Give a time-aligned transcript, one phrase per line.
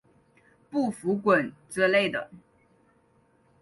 [0.71, 2.31] 不服滚之类的